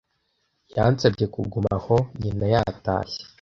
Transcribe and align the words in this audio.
Yansabye 0.75 1.25
kuguma 1.33 1.69
aho 1.77 1.95
nyina 2.21 2.45
yatashye. 2.53 3.21